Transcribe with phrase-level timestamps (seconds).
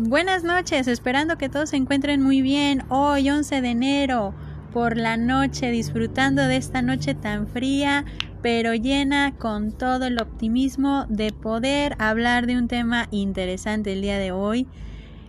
[0.00, 2.84] Buenas noches, esperando que todos se encuentren muy bien.
[2.88, 4.32] Hoy 11 de enero
[4.72, 8.04] por la noche, disfrutando de esta noche tan fría,
[8.40, 14.18] pero llena con todo el optimismo de poder hablar de un tema interesante el día
[14.18, 14.68] de hoy.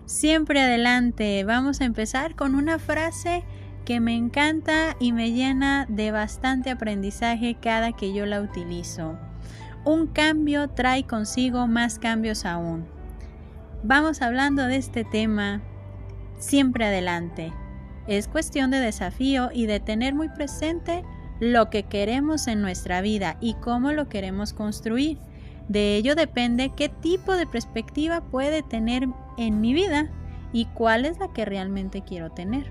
[0.06, 3.44] Siempre adelante, vamos a empezar con una frase
[3.86, 9.18] que me encanta y me llena de bastante aprendizaje cada que yo la utilizo.
[9.86, 12.86] Un cambio trae consigo más cambios aún.
[13.82, 15.62] Vamos hablando de este tema
[16.38, 17.54] siempre adelante.
[18.06, 21.06] Es cuestión de desafío y de tener muy presente
[21.40, 25.18] lo que queremos en nuestra vida y cómo lo queremos construir.
[25.70, 30.10] De ello depende qué tipo de perspectiva puede tener en mi vida
[30.52, 32.70] y cuál es la que realmente quiero tener.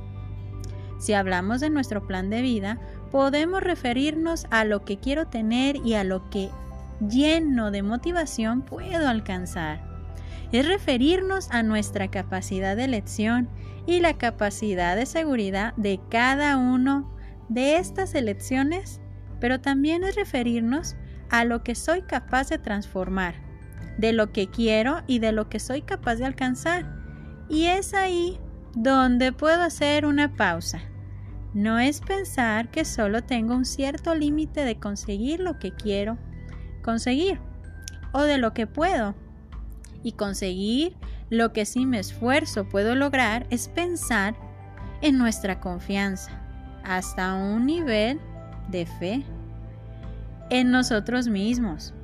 [0.98, 2.78] Si hablamos de nuestro plan de vida,
[3.10, 6.50] podemos referirnos a lo que quiero tener y a lo que
[7.00, 9.88] lleno de motivación puedo alcanzar
[10.52, 13.48] es referirnos a nuestra capacidad de elección
[13.86, 17.14] y la capacidad de seguridad de cada uno
[17.48, 19.00] de estas elecciones,
[19.40, 20.96] pero también es referirnos
[21.30, 23.34] a lo que soy capaz de transformar,
[23.98, 26.96] de lo que quiero y de lo que soy capaz de alcanzar.
[27.48, 28.38] Y es ahí
[28.74, 30.80] donde puedo hacer una pausa.
[31.54, 36.18] No es pensar que solo tengo un cierto límite de conseguir lo que quiero
[36.82, 37.40] conseguir
[38.12, 39.14] o de lo que puedo
[40.02, 40.96] y conseguir
[41.30, 44.34] lo que sin me esfuerzo puedo lograr es pensar
[45.02, 46.42] en nuestra confianza
[46.84, 48.20] hasta un nivel
[48.68, 49.24] de fe
[50.50, 51.94] en nosotros mismos.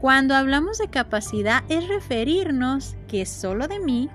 [0.00, 4.10] Cuando hablamos de capacidad es referirnos que solo de mí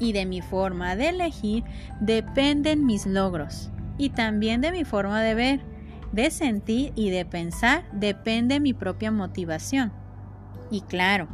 [0.00, 1.64] y de mi forma de elegir
[2.00, 5.60] dependen mis logros y también de mi forma de ver,
[6.12, 9.92] de sentir y de pensar depende mi propia motivación.
[10.70, 11.28] Y claro,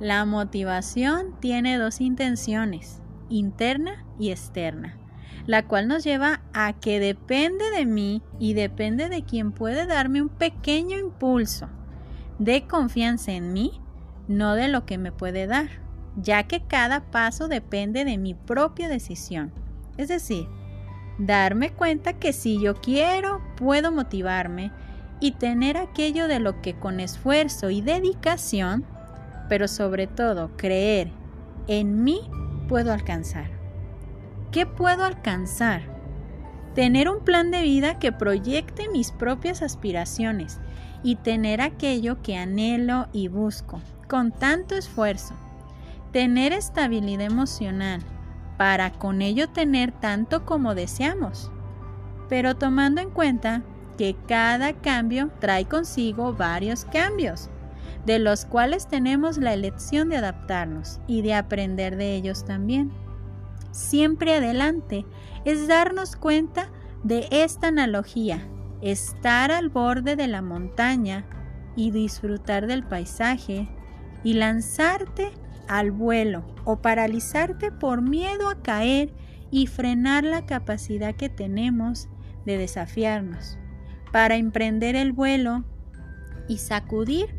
[0.00, 4.98] la motivación tiene dos intenciones, interna y externa,
[5.46, 10.22] la cual nos lleva a que depende de mí y depende de quien puede darme
[10.22, 11.68] un pequeño impulso
[12.38, 13.80] de confianza en mí,
[14.28, 15.68] no de lo que me puede dar,
[16.16, 19.52] ya que cada paso depende de mi propia decisión.
[19.96, 20.48] Es decir,
[21.18, 24.72] darme cuenta que si yo quiero, puedo motivarme
[25.20, 28.84] y tener aquello de lo que con esfuerzo y dedicación
[29.52, 31.10] pero sobre todo creer
[31.68, 32.22] en mí
[32.68, 33.50] puedo alcanzar.
[34.50, 35.82] ¿Qué puedo alcanzar?
[36.74, 40.58] Tener un plan de vida que proyecte mis propias aspiraciones
[41.02, 45.34] y tener aquello que anhelo y busco con tanto esfuerzo.
[46.12, 48.00] Tener estabilidad emocional
[48.62, 51.50] para con ello tener tanto como deseamos,
[52.28, 53.64] pero tomando en cuenta
[53.98, 57.50] que cada cambio trae consigo varios cambios
[58.06, 62.92] de los cuales tenemos la elección de adaptarnos y de aprender de ellos también.
[63.72, 65.06] Siempre adelante
[65.44, 66.70] es darnos cuenta
[67.02, 68.46] de esta analogía,
[68.80, 71.24] estar al borde de la montaña
[71.74, 73.68] y disfrutar del paisaje
[74.22, 75.32] y lanzarte
[75.72, 79.10] al vuelo o paralizarte por miedo a caer
[79.50, 82.10] y frenar la capacidad que tenemos
[82.44, 83.58] de desafiarnos
[84.12, 85.64] para emprender el vuelo
[86.46, 87.34] y sacudir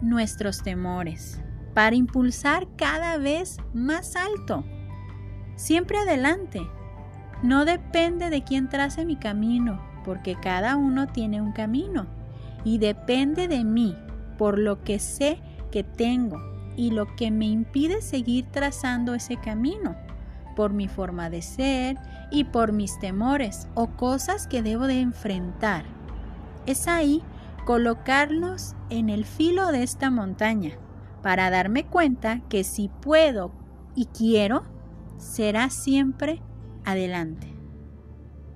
[0.00, 1.40] nuestros temores,
[1.74, 4.64] para impulsar cada vez más alto.
[5.56, 6.60] Siempre adelante.
[7.42, 12.06] No depende de quién trace mi camino, porque cada uno tiene un camino.
[12.64, 13.96] Y depende de mí,
[14.38, 15.40] por lo que sé
[15.72, 19.96] que tengo y lo que me impide seguir trazando ese camino,
[20.54, 21.96] por mi forma de ser
[22.30, 25.84] y por mis temores o cosas que debo de enfrentar.
[26.66, 27.22] Es ahí
[27.64, 30.72] colocarlos en el filo de esta montaña
[31.22, 33.52] para darme cuenta que si puedo
[33.94, 34.64] y quiero,
[35.16, 36.42] será siempre
[36.84, 37.48] adelante.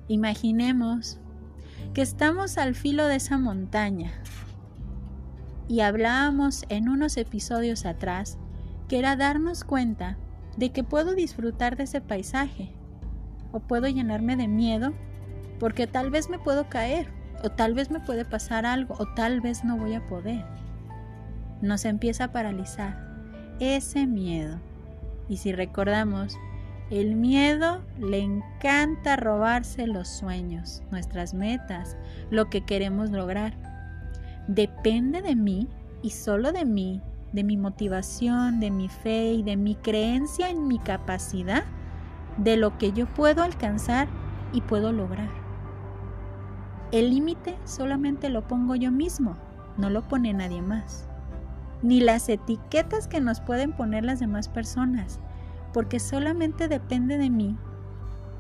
[0.09, 1.19] Imaginemos
[1.95, 4.12] que estamos al filo de esa montaña
[5.69, 8.39] y hablábamos en unos episodios atrás
[8.89, 10.16] que era darnos cuenta
[10.57, 12.72] de que puedo disfrutar de ese paisaje
[13.53, 14.92] o puedo llenarme de miedo
[15.60, 19.41] porque tal vez me puedo caer o tal vez me puede pasar algo, o tal
[19.41, 20.45] vez no voy a poder.
[21.60, 22.98] Nos empieza a paralizar
[23.60, 24.59] ese miedo.
[25.28, 26.37] Y si recordamos,
[26.91, 31.97] el miedo le encanta robarse los sueños, nuestras metas,
[32.31, 33.54] lo que queremos lograr.
[34.48, 35.68] Depende de mí
[36.03, 37.00] y solo de mí,
[37.33, 41.65] de mi motivación, de mi fe y de mi creencia en mi capacidad,
[42.39, 44.09] de lo que yo puedo alcanzar
[44.53, 45.28] y puedo lograr.
[46.92, 49.36] El límite solamente lo pongo yo mismo,
[49.77, 51.06] no lo pone nadie más.
[51.83, 55.21] ni las etiquetas que nos pueden poner las demás personas,
[55.72, 57.56] porque solamente depende de mí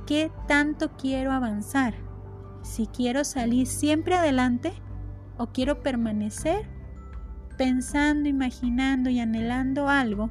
[0.06, 1.94] qué tanto quiero avanzar,
[2.62, 4.72] si quiero salir siempre adelante
[5.38, 6.66] o quiero permanecer
[7.56, 10.30] pensando, imaginando y anhelando algo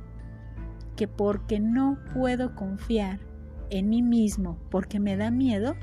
[0.96, 3.20] que porque no puedo confiar
[3.70, 5.76] en mí mismo, porque me da miedo,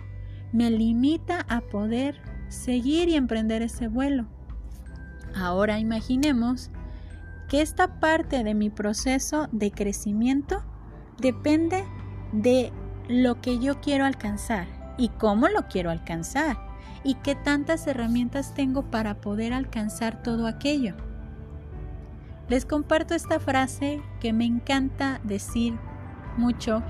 [0.52, 4.26] me limita a poder seguir y emprender ese vuelo.
[5.36, 6.70] Ahora imaginemos
[7.48, 10.64] que esta parte de mi proceso de crecimiento
[11.18, 11.84] depende
[12.32, 12.72] de
[13.08, 14.66] lo que yo quiero alcanzar
[14.96, 16.56] y cómo lo quiero alcanzar
[17.04, 20.94] y qué tantas herramientas tengo para poder alcanzar todo aquello.
[22.48, 25.78] Les comparto esta frase que me encanta decir
[26.36, 26.82] mucho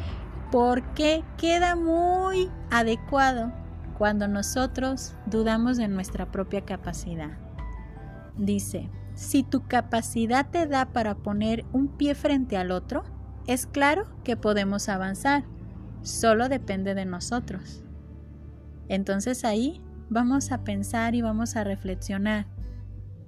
[0.50, 3.52] porque queda muy adecuado
[3.98, 7.38] cuando nosotros dudamos de nuestra propia capacidad.
[8.36, 13.04] Dice, si tu capacidad te da para poner un pie frente al otro,
[13.46, 15.44] es claro que podemos avanzar,
[16.02, 17.82] solo depende de nosotros.
[18.88, 22.46] Entonces ahí vamos a pensar y vamos a reflexionar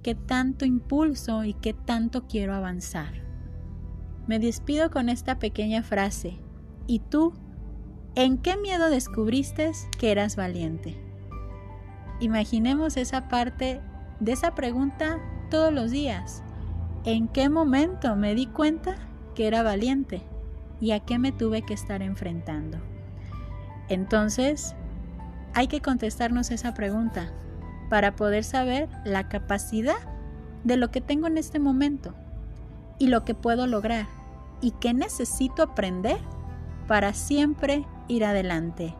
[0.03, 3.13] qué tanto impulso y qué tanto quiero avanzar.
[4.27, 6.37] Me despido con esta pequeña frase.
[6.85, 7.33] ¿Y tú?
[8.15, 10.97] ¿En qué miedo descubriste que eras valiente?
[12.19, 13.81] Imaginemos esa parte
[14.19, 15.19] de esa pregunta
[15.49, 16.43] todos los días.
[17.03, 18.95] ¿En qué momento me di cuenta
[19.35, 20.23] que era valiente?
[20.81, 22.79] ¿Y a qué me tuve que estar enfrentando?
[23.89, 24.75] Entonces,
[25.53, 27.31] hay que contestarnos esa pregunta
[27.89, 29.97] para poder saber la capacidad
[30.63, 32.13] de lo que tengo en este momento
[32.99, 34.07] y lo que puedo lograr
[34.61, 36.17] y qué necesito aprender
[36.87, 38.95] para siempre ir adelante.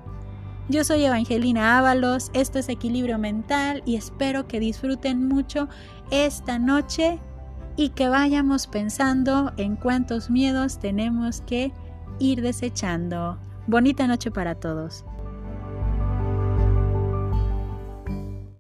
[0.70, 5.70] Yo soy Evangelina Ábalos, esto es Equilibrio Mental y espero que disfruten mucho
[6.12, 7.20] esta noche
[7.78, 11.72] y que vayamos pensando en cuántos miedos tenemos que
[12.20, 13.38] ir desechando.
[13.68, 15.06] Bonita noche para todos.